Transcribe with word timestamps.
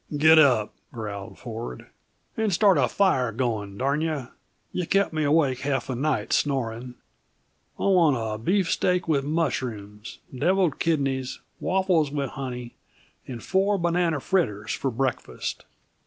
"Get 0.17 0.39
up," 0.39 0.73
growled 0.91 1.37
Ford, 1.37 1.85
"and 2.35 2.51
start 2.51 2.79
a 2.79 2.87
fire 2.87 3.31
going, 3.31 3.77
darn 3.77 4.01
you. 4.01 4.29
You 4.71 4.87
kept 4.87 5.13
me 5.13 5.23
awake 5.23 5.59
half 5.59 5.85
the 5.85 5.95
night, 5.95 6.33
snoring. 6.33 6.95
I 7.77 7.83
want 7.83 8.17
a 8.17 8.43
beefsteak 8.43 9.07
with 9.07 9.23
mushrooms, 9.23 10.17
devilled 10.35 10.79
kidneys, 10.79 11.39
waffles 11.59 12.09
with 12.09 12.31
honey, 12.31 12.73
and 13.27 13.43
four 13.43 13.77
banana 13.77 14.19
fritters 14.19 14.71
for 14.73 14.89
breakfast. 14.89 15.65